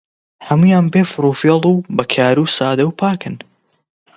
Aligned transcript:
هەموویان 0.47 0.85
بێ 0.93 1.01
فڕوفێڵ 1.11 1.61
و 1.73 1.75
بەکار 1.97 2.37
و 2.43 2.51
سادە 2.57 2.83
و 2.87 2.95
پاکن 2.99 3.35